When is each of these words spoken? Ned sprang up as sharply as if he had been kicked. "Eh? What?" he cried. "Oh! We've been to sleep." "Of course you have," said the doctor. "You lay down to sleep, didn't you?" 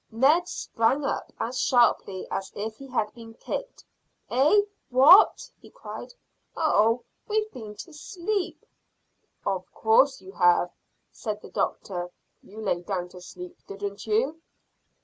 Ned 0.09 0.47
sprang 0.47 1.05
up 1.05 1.31
as 1.39 1.59
sharply 1.61 2.25
as 2.31 2.51
if 2.55 2.77
he 2.77 2.87
had 2.87 3.13
been 3.13 3.35
kicked. 3.35 3.85
"Eh? 4.31 4.61
What?" 4.89 5.51
he 5.59 5.69
cried. 5.69 6.15
"Oh! 6.57 7.03
We've 7.27 7.51
been 7.51 7.75
to 7.75 7.93
sleep." 7.93 8.65
"Of 9.45 9.71
course 9.71 10.19
you 10.19 10.31
have," 10.31 10.71
said 11.11 11.39
the 11.43 11.51
doctor. 11.51 12.09
"You 12.41 12.61
lay 12.61 12.81
down 12.81 13.09
to 13.09 13.21
sleep, 13.21 13.59
didn't 13.67 14.07
you?" 14.07 14.41